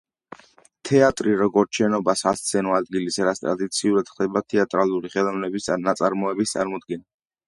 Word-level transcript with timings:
თეატრი, 0.89 1.33
როგორც 1.41 1.79
შენობა, 1.81 2.15
სასცენო 2.21 2.73
ადგილი, 2.77 3.13
სადაც 3.17 3.41
ტრადიციულად 3.43 4.09
ხდება 4.13 4.43
თეატრალური 4.55 5.13
ხელოვნების 5.17 5.69
ნაწარმოების 5.89 6.55
წარმოდგენა. 6.57 7.05